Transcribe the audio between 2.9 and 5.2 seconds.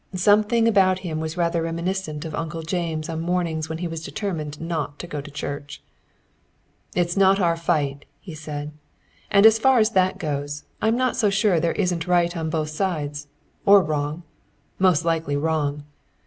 on mornings when he was determined not to